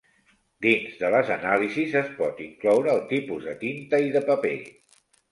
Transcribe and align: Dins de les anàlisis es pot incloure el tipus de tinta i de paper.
Dins 0.65 0.93
de 1.01 1.09
les 1.15 1.27
anàlisis 1.33 1.91
es 1.99 2.07
pot 2.21 2.41
incloure 2.45 2.91
el 2.93 3.01
tipus 3.11 3.45
de 3.49 3.53
tinta 3.65 3.99
i 4.07 4.09
de 4.17 4.23
paper. 4.31 4.55